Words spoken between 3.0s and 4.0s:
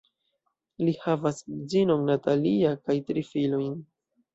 tri filojn.